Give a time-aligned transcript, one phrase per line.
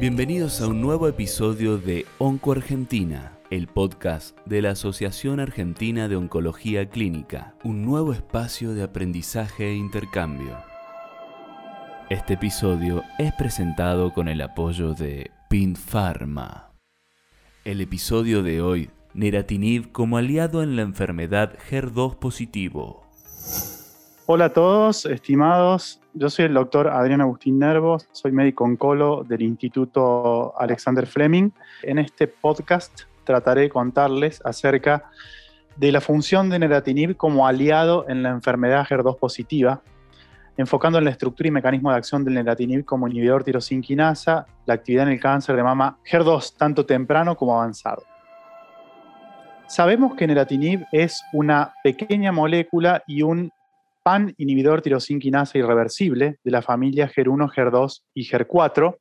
[0.00, 6.16] Bienvenidos a un nuevo episodio de Onco Argentina, el podcast de la Asociación Argentina de
[6.16, 10.56] Oncología Clínica, un nuevo espacio de aprendizaje e intercambio.
[12.08, 15.32] Este episodio es presentado con el apoyo de
[15.76, 16.72] Pharma.
[17.66, 23.06] El episodio de hoy, Neratinib como aliado en la enfermedad HER2 positivo.
[24.32, 26.00] Hola a todos, estimados.
[26.14, 31.50] Yo soy el doctor Adrián Agustín Nervos, soy médico oncólogo del Instituto Alexander Fleming.
[31.82, 35.10] En este podcast trataré de contarles acerca
[35.74, 39.82] de la función de neratinib como aliado en la enfermedad HER2 positiva,
[40.56, 45.08] enfocando en la estructura y mecanismo de acción del neratinib como inhibidor tirosinquinasa, la actividad
[45.08, 48.04] en el cáncer de mama HER2 tanto temprano como avanzado.
[49.66, 53.50] Sabemos que neratinib es una pequeña molécula y un
[54.02, 58.98] pan inhibidor tirosinquinasa irreversible de la familia HER1, HER2 y HER4,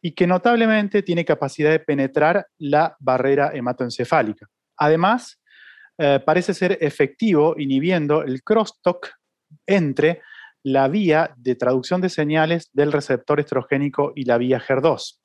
[0.00, 4.48] y que notablemente tiene capacidad de penetrar la barrera hematoencefálica.
[4.76, 5.40] Además,
[5.98, 9.12] eh, parece ser efectivo inhibiendo el crosstalk
[9.66, 10.22] entre
[10.64, 15.18] la vía de traducción de señales del receptor estrogénico y la vía HER2.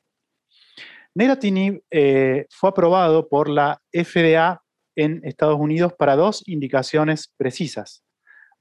[1.16, 4.62] Neratinib eh, fue aprobado por la FDA
[4.96, 8.04] en Estados Unidos para dos indicaciones precisas.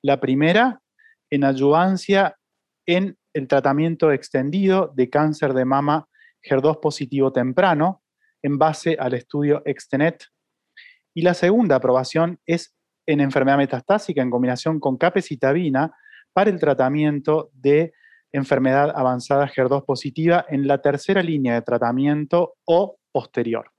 [0.02, 0.80] La primera,
[1.30, 2.36] en ayudancia
[2.86, 6.08] en el tratamiento extendido de cáncer de mama
[6.42, 8.02] HER2 positivo temprano,
[8.42, 10.24] en base al estudio Extenet.
[11.14, 12.74] Y la segunda aprobación es
[13.06, 15.92] en enfermedad metastásica en combinación con capecitabina
[16.32, 17.92] para el tratamiento de
[18.32, 23.70] enfermedad avanzada HER2 positiva en la tercera línea de tratamiento o posterior.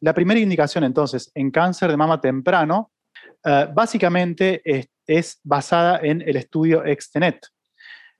[0.00, 2.92] La primera indicación entonces en cáncer de mama temprano
[3.44, 7.44] eh, básicamente es, es basada en el estudio Extenet.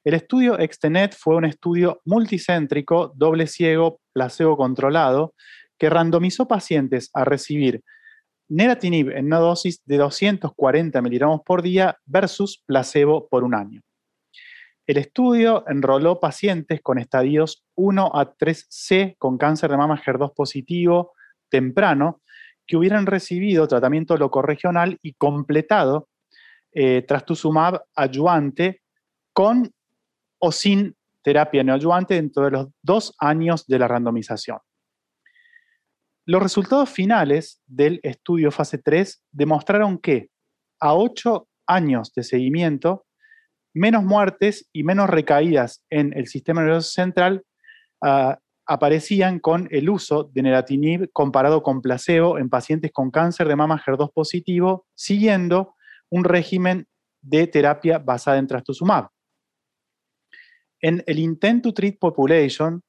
[0.03, 5.35] El estudio Extenet fue un estudio multicéntrico, doble ciego, placebo controlado,
[5.79, 7.83] que randomizó pacientes a recibir
[8.49, 13.83] neratinib en una dosis de 240 miligramos por día versus placebo por un año.
[14.85, 21.13] El estudio enroló pacientes con estadios 1 a 3C con cáncer de mama HER2 positivo
[21.49, 22.21] temprano
[22.67, 26.09] que hubieran recibido tratamiento locorregional y completado
[26.73, 28.83] eh, trastuzumab adyuvante
[29.33, 29.71] con
[30.39, 34.59] o sin terapia neoadyuvante dentro de los dos años de la randomización.
[36.27, 40.29] Los resultados finales del estudio fase 3 demostraron que
[40.81, 43.07] a ocho años de seguimiento,
[43.75, 47.45] menos muertes y menos recaídas en el sistema nervioso central
[48.03, 53.57] ah, aparecían con el uso de neratinib comparado con placebo en pacientes con cáncer de
[53.57, 55.75] mama HER2 positivo, siguiendo
[56.11, 56.87] un régimen
[57.23, 59.09] de terapia basada en trastuzumab.
[60.81, 62.83] En el Intent to Treat Population,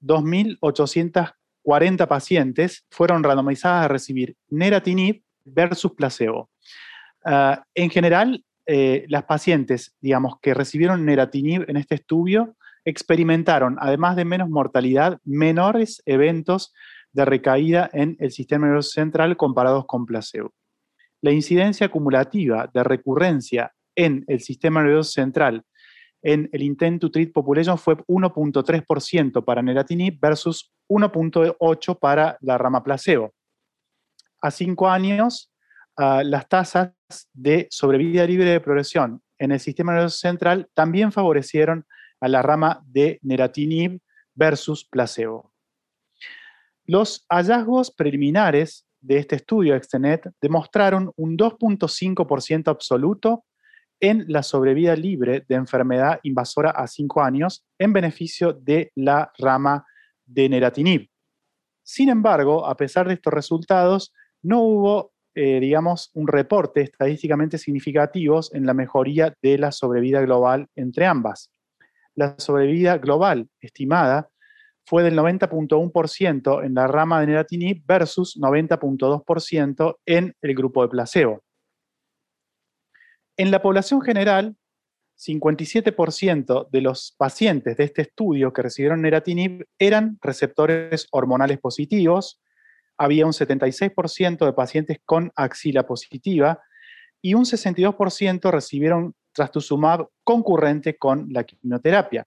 [0.00, 6.50] 2.840 pacientes fueron randomizadas a recibir neratinib versus placebo.
[7.24, 14.16] Ah, en general, eh, las pacientes, digamos, que recibieron neratinib en este estudio experimentaron, además
[14.16, 16.72] de menos mortalidad, menores eventos
[17.12, 20.52] de recaída en el sistema nervioso central comparados con placebo.
[21.22, 25.64] La incidencia acumulativa de recurrencia en el sistema nervioso central
[26.22, 32.82] en el Intent to Treat Population fue 1.3% para neratinib versus 1.8% para la rama
[32.82, 33.32] placebo.
[34.42, 35.52] A cinco años,
[35.96, 36.92] ah, las tasas
[37.32, 41.86] de sobrevida libre de progresión en el sistema nervioso central también favorecieron
[42.20, 44.00] a la rama de neratinib
[44.34, 45.52] versus placebo.
[46.84, 53.44] Los hallazgos preliminares de este estudio Extenet demostraron un 2.5% absoluto
[54.00, 59.84] en la sobrevida libre de enfermedad invasora a 5 años en beneficio de la rama
[60.24, 61.08] de neratinib.
[61.82, 68.54] Sin embargo, a pesar de estos resultados, no hubo, eh, digamos, un reporte estadísticamente significativos
[68.54, 71.52] en la mejoría de la sobrevida global entre ambas.
[72.14, 74.29] La sobrevida global estimada
[74.90, 81.44] fue del 90.1% en la rama de neratinib versus 90.2% en el grupo de placebo.
[83.36, 84.56] En la población general,
[85.16, 92.40] 57% de los pacientes de este estudio que recibieron neratinib eran receptores hormonales positivos,
[92.98, 96.60] había un 76% de pacientes con axila positiva
[97.22, 102.26] y un 62% recibieron trastuzumab concurrente con la quimioterapia.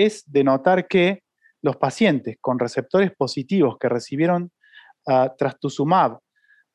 [0.00, 1.22] Es de notar que
[1.62, 4.50] los pacientes con receptores positivos que recibieron
[5.06, 6.20] uh, trastuzumab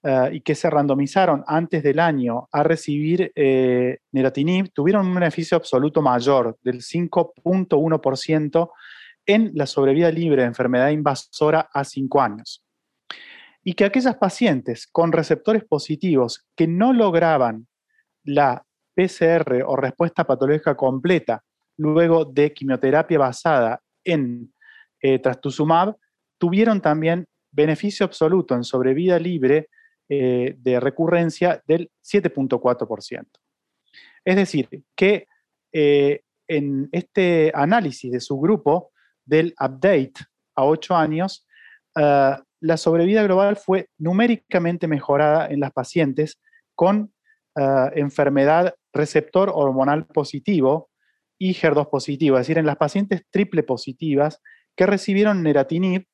[0.07, 5.57] Ah, y que se randomizaron antes del año a recibir eh, neratinib tuvieron un beneficio
[5.57, 8.69] absoluto mayor del 5.1%
[9.25, 12.63] en la sobrevida libre de enfermedad invasora a 5 años.
[13.63, 17.65] Y que aquellas pacientes con receptores positivos que no lograban
[18.23, 18.63] la
[18.93, 21.43] PCR o respuesta patológica completa
[21.77, 24.53] luego de quimioterapia basada en
[25.01, 25.95] eh, trastuzumab,
[26.37, 29.69] tuvieron también beneficio absoluto en sobrevida libre
[30.07, 33.25] eh, de recurrencia del 7.4%.
[34.23, 35.27] Es decir, que
[35.71, 38.91] eh, en este análisis de su grupo
[39.25, 40.13] del update
[40.55, 41.47] a 8 años,
[41.95, 46.39] eh, la sobrevida global fue numéricamente mejorada en las pacientes
[46.75, 47.11] con
[47.57, 50.89] enfermedad receptor hormonal positivo
[51.37, 54.41] y HER2 positivo, es decir, en las pacientes triple positivas
[54.75, 56.05] que recibieron neratinib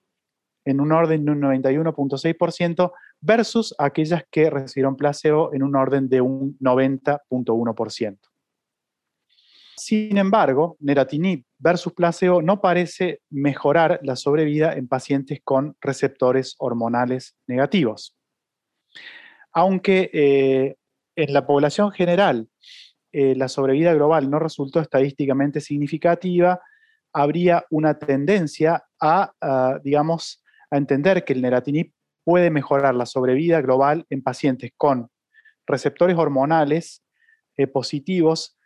[0.66, 6.22] en un orden de un 91.6% versus aquellas que recibieron placebo en un orden de
[6.22, 8.20] un 90.1%.
[9.76, 17.36] Sin embargo, neratinib versus placebo no parece mejorar la sobrevida en pacientes con receptores hormonales
[17.48, 18.16] negativos.
[19.52, 20.76] Aunque eh,
[21.16, 22.48] en la población general
[23.12, 26.62] eh, la sobrevida global no resultó estadísticamente significativa,
[27.14, 29.34] habría una tendencia a,
[29.84, 31.92] digamos, a entender que el neratinib
[32.24, 35.10] puede mejorar la sobrevida global en pacientes con
[35.68, 37.04] receptores hormonales
[37.58, 38.58] eh, positivos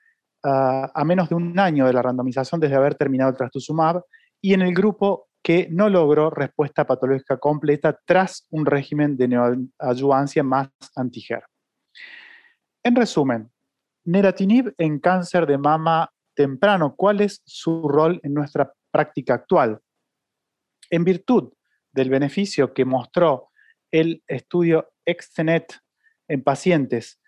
[0.48, 4.04] a menos de un año de la randomización desde haber terminado el trastuzumab
[4.40, 10.42] y en el grupo que no logró respuesta patológica completa tras un régimen de neoadyuvancia
[10.42, 11.44] más antiger.
[12.84, 13.52] En resumen,
[14.06, 19.80] neratinib en cáncer de mama temprano, ¿cuál es su rol en nuestra práctica actual?
[20.90, 21.52] En virtud
[21.92, 23.50] del beneficio que mostró
[23.92, 25.80] el estudio Extenet
[26.28, 27.20] en pacientes,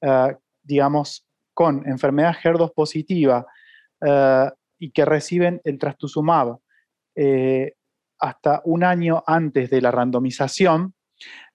[0.00, 3.46] eh, digamos, con enfermedad HER2 positiva
[4.00, 6.58] eh, y que reciben el trastuzumab
[7.14, 7.74] eh,
[8.18, 10.94] hasta un año antes de la randomización,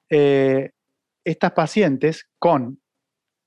[0.09, 2.81] estas pacientes con,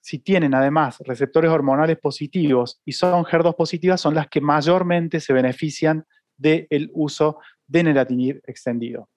[0.01, 5.33] si tienen además receptores hormonales positivos y son HER2 positivas, son las que mayormente se
[5.33, 6.05] benefician
[6.37, 9.09] del uso de neratinib extendido.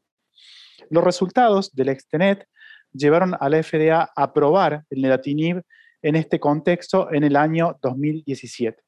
[0.90, 2.48] Los resultados del Extenet
[2.92, 5.62] llevaron a la FDA a aprobar el neratinib
[6.02, 8.84] en este contexto en el año 2017.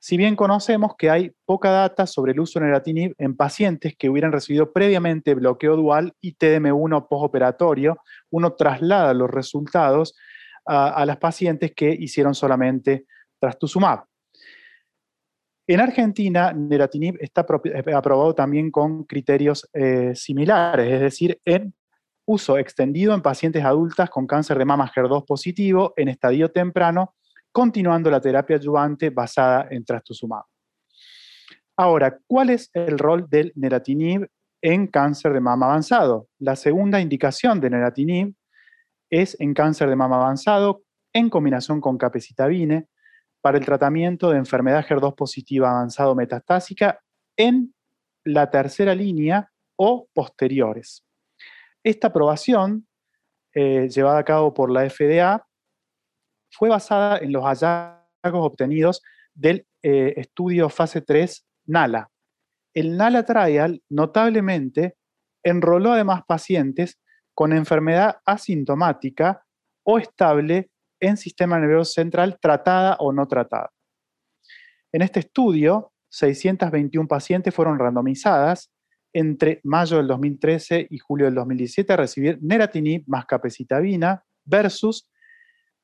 [0.00, 4.08] Si bien conocemos que hay poca data sobre el uso de neratinib en pacientes que
[4.08, 7.98] hubieran recibido previamente bloqueo dual y TDM1 postoperatorio,
[8.30, 10.16] uno traslada los resultados
[10.68, 13.06] a, las pacientes que hicieron solamente
[13.40, 14.04] trastuzumab.
[15.66, 21.74] En Argentina, neratinib está eh, aprobado también con criterios eh, similares, es decir, en
[22.26, 27.14] uso extendido en pacientes adultas con cáncer de mama HER2 positivo en estadio temprano,
[27.50, 30.44] continuando la terapia adyuvante basada en trastuzumab.
[31.76, 34.28] Ahora, ¿cuál es el rol del neratinib
[34.60, 36.28] en cáncer de mama avanzado?
[36.38, 38.34] La segunda indicación de neratinib
[39.10, 40.82] es en cáncer de mama avanzado
[41.12, 42.88] en combinación con capecitabine,
[43.40, 47.00] para el tratamiento de enfermedad HER2 positiva avanzado metastásica
[47.36, 47.74] en
[48.24, 51.04] la tercera línea o posteriores.
[51.84, 52.86] Esta aprobación,
[53.54, 55.46] eh, llevada a cabo por la FDA,
[56.50, 59.02] fue basada en los hallazgos obtenidos
[59.34, 62.10] del eh, estudio fase 3 NALA.
[62.74, 64.96] El NALA Trial notablemente
[65.44, 66.98] enroló además pacientes
[67.38, 69.46] con enfermedad asintomática
[69.84, 73.70] o estable en sistema nervioso central tratada o no tratada.
[74.90, 78.72] En este estudio, 621 pacientes fueron randomizadas
[79.12, 85.08] entre mayo del 2013 y julio del 2017 a recibir neratinib más capecitabina versus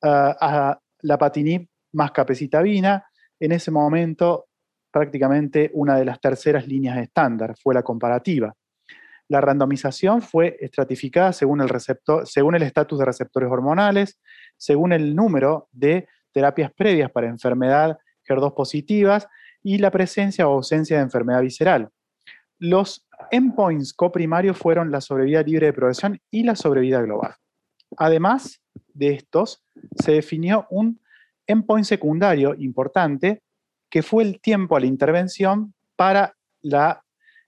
[0.02, 3.06] uh, lapatinib más capecitabina.
[3.38, 4.46] En ese momento,
[4.90, 8.52] prácticamente una de las terceras líneas estándar fue la comparativa.
[9.28, 14.20] La randomización fue estratificada según el, receptor, según el estatus de receptores hormonales,
[14.56, 19.26] según el número de terapias previas para enfermedad HER2 positivas
[19.62, 21.88] y la presencia o ausencia de enfermedad visceral.
[22.58, 27.34] Los endpoints coprimarios fueron la sobrevida libre de progresión y la sobrevida global.
[27.96, 28.60] Además
[28.92, 29.64] de estos,
[29.96, 31.00] se definió un
[31.46, 33.42] endpoint secundario importante
[33.90, 37.03] que fue el tiempo a la intervención para la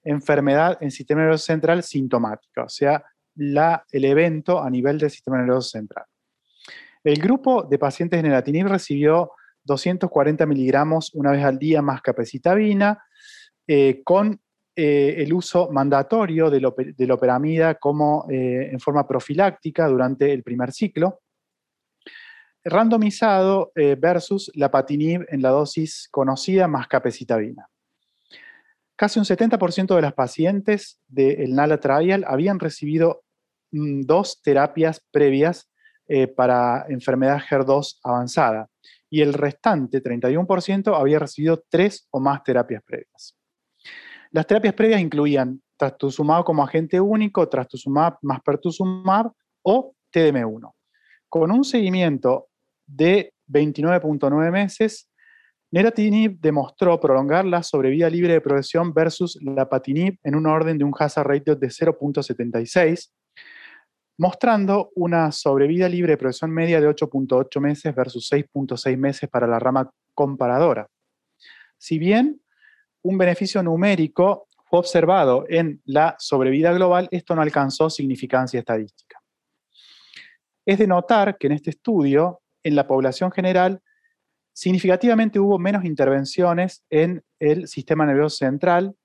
[0.06, 5.38] enfermedad en sistema nervioso central sintomática, o sea, la, el evento a nivel del sistema
[5.38, 6.06] nervioso central.
[7.04, 9.32] El grupo de pacientes de neratinib recibió
[9.66, 13.02] 240 miligramos una vez al día más capecitabina,
[13.66, 14.40] eh, con
[14.75, 20.72] eh, el uso mandatorio de, la operamida como eh, en forma profiláctica durante el primer
[20.72, 21.20] ciclo,
[22.64, 27.68] randomizado versus la patinib en la dosis conocida más capecitabina.
[28.96, 33.22] Casi un 70% de las pacientes del NALA Trial habían recibido
[33.70, 35.70] mm, dos terapias previas
[36.08, 38.68] eh, para enfermedad HER2 avanzada
[39.10, 43.36] y el restante, 31%, había recibido tres o más terapias previas.
[44.30, 49.30] Las terapias previas incluían trastuzumab como agente único, trastuzumab más pertuzumab
[49.62, 50.72] o TDM1.
[51.28, 52.48] Con un seguimiento
[52.86, 55.10] de 29.9 meses,
[55.73, 60.94] Neratinib demostró prolongar la sobrevida libre de progresión versus Lapatinib en un orden de un
[60.96, 63.11] hazard ratio de 0.76,
[64.18, 69.58] mostrando una sobrevida libre de progresión media de 8.8 meses versus 6.6 meses para la
[69.58, 70.88] rama comparadora.
[71.76, 72.40] Si bien
[73.02, 79.20] un beneficio numérico fue observado en la sobrevida global, esto no alcanzó significancia estadística.
[80.64, 83.80] Es de notar que en este estudio, en la población general,
[84.56, 88.96] significativamente hubo menos intervenciones en el sistema nervioso central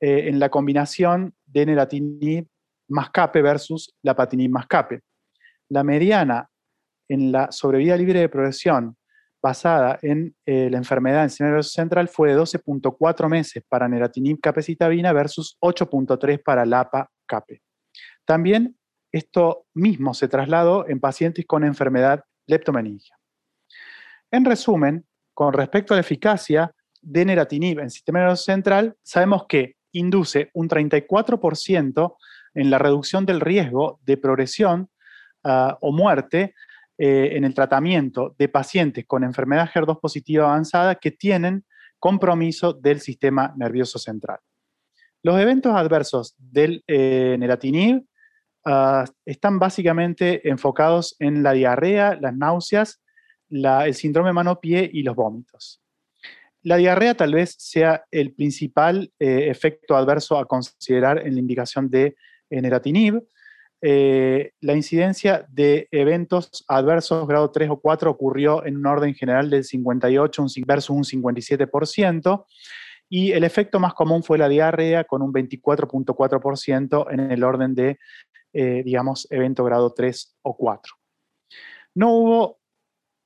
[0.00, 2.48] eh, en la combinación de neratinib
[2.88, 5.02] más CAPE versus la patinib más CAPE.
[5.68, 6.48] La mediana
[7.06, 8.96] en la sobrevida libre de progresión
[9.42, 14.40] basada en eh, la enfermedad en sistema nervioso central fue de 12.4 meses para neratinib
[14.40, 17.60] capecitabina versus 8.3 para LAPA CAPE.
[18.24, 18.78] También
[19.12, 23.18] esto mismo se trasladó en pacientes con enfermedad leptomeningia.
[24.34, 29.76] En resumen, con respecto a la eficacia de neratinib en sistema nervioso central, sabemos que
[29.92, 32.16] induce un 34%
[32.54, 34.90] en la reducción del riesgo de progresión
[35.44, 36.52] ah, o muerte
[36.98, 41.64] eh, en el tratamiento de pacientes con enfermedad HER2 positiva avanzada que tienen
[42.00, 44.40] compromiso del sistema nervioso central.
[45.22, 48.04] Los eventos adversos del eh, neratinib
[48.66, 53.00] ah, están básicamente enfocados en la diarrea, las náuseas
[53.54, 55.80] el síndrome mano-pie y los vómitos.
[56.62, 61.90] La diarrea tal vez sea el principal eh, efecto adverso a considerar en la indicación
[61.90, 62.16] de
[62.50, 63.22] neratinib.
[63.86, 69.50] Eh, la incidencia de eventos adversos grado 3 o 4 ocurrió en un orden general
[69.50, 72.46] del 58 versus un 57%,
[73.10, 77.98] y el efecto más común fue la diarrea con un 24.4% en el orden de,
[78.54, 80.94] eh, digamos, evento grado 3 o 4.
[81.94, 82.58] No hubo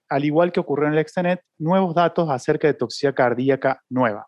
[0.08, 4.26] al igual que ocurrió en el Extenet, nuevos datos acerca de toxicidad cardíaca nueva.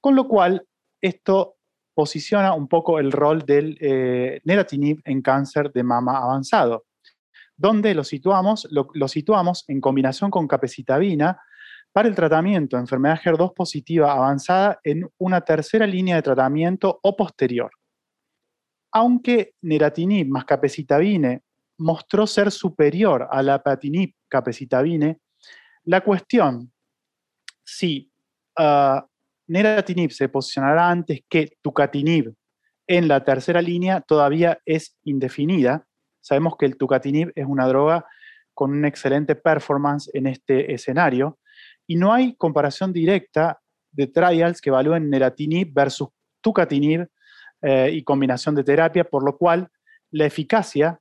[0.00, 0.66] Con lo cual,
[1.00, 1.56] esto
[1.94, 6.84] posiciona un poco el rol del eh, neratinib en cáncer de mama avanzado,
[7.56, 11.40] donde lo situamos, lo, situamos en combinación con capecitabina
[11.92, 17.14] para el tratamiento de enfermedad HER2 positiva avanzada en una tercera línea de tratamiento o
[17.14, 17.70] posterior.
[18.92, 21.42] Aunque neratinib más capecitabine
[21.78, 25.18] mostró ser superior a la patinib capecitabine,
[25.84, 26.72] la cuestión
[27.62, 28.10] si
[28.58, 29.00] uh,
[29.46, 32.32] neratinib se posicionará antes que tucatinib
[32.86, 35.86] en la tercera línea todavía es indefinida.
[36.20, 38.06] Sabemos que el tucatinib es una droga
[38.54, 41.38] con una excelente performance en este escenario
[41.86, 43.60] y no hay comparación directa
[43.90, 46.08] de trials que evalúen neratinib versus
[46.40, 47.06] tucatinib
[47.60, 49.68] eh, y combinación de terapia, por lo cual
[50.10, 50.98] la eficacia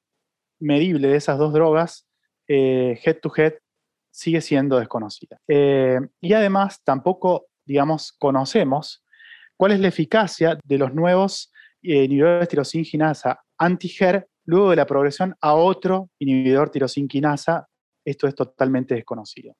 [0.59, 2.07] medible de esas dos drogas,
[2.53, 3.53] eh, head to head,
[4.11, 5.37] sigue siendo desconocida.
[5.47, 9.05] Eh, y además tampoco, digamos, conocemos
[9.55, 15.33] cuál es la eficacia de los nuevos eh, inhibidores tirosinquinasa anti-HER luego de la progresión
[15.39, 17.67] a otro inhibidor tirosinquinasa.
[18.03, 19.55] Esto es totalmente desconocido.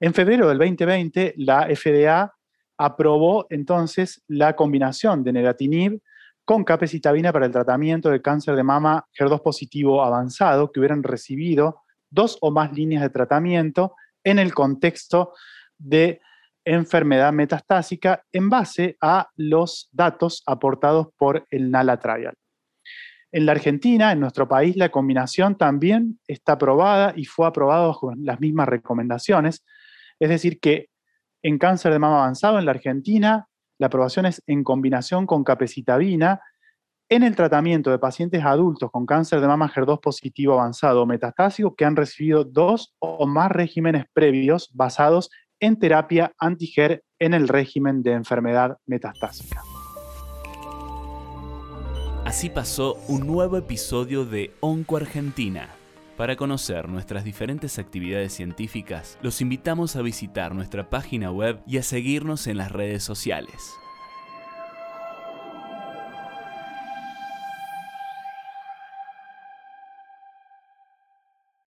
[0.00, 2.34] En febrero del 2020, la FDA
[2.76, 6.00] aprobó entonces la combinación de negatinib
[6.44, 11.82] con capecitabina para el tratamiento de cáncer de mama HER2 positivo avanzado que hubieran recibido
[12.10, 15.32] dos o más líneas de tratamiento en el contexto
[15.78, 16.20] de
[16.64, 22.34] enfermedad metastásica en base a los datos aportados por el NALA Trial.
[23.32, 28.12] En la Argentina, en nuestro país, la combinación también está aprobada y fue aprobada bajo
[28.16, 29.64] las mismas recomendaciones.
[30.18, 30.88] Es decir, que
[31.42, 33.46] en cáncer de mama avanzado en la Argentina
[33.80, 36.42] la aprobación es en combinación con capecitabina
[37.10, 41.74] en el tratamiento de pacientes adultos con cáncer de mama HER2 positivo avanzado o metastásico
[41.74, 48.04] que han recibido dos o más regímenes previos basados en terapia anti-HER en el régimen
[48.04, 49.60] de enfermedad metastásica.
[52.24, 55.68] Así pasó un nuevo episodio de Onco Argentina.
[56.16, 61.82] Para conocer nuestras diferentes actividades científicas, los invitamos a visitar nuestra página web y a
[61.82, 63.80] seguirnos en las redes sociales.